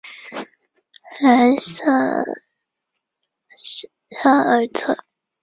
[1.19, 1.83] 莱瑟
[4.19, 4.97] 萨尔特。